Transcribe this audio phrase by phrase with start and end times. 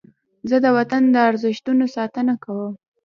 [0.49, 2.73] زه د وطن د ارزښتونو ساتنه کوم.